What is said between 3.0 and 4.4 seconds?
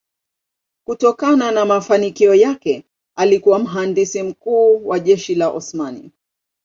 alikuwa mhandisi